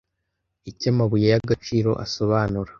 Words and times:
Icyo 0.71 0.87
amabuye 0.93 1.25
y'agaciro 1.33 1.91
asobanura 2.05 2.69